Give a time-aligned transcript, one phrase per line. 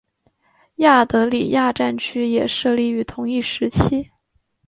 [0.77, 4.09] 亚德里亚战区也设立于同一时期。